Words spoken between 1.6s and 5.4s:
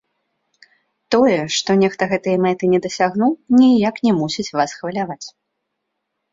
нехта гэтай мэты не дасягнуў, ніяк не мусіць вас хваляваць.